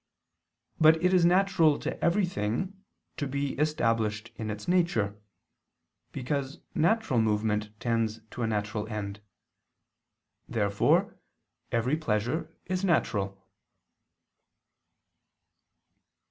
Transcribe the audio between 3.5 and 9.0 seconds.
established in its nature; because natural movement tends to a natural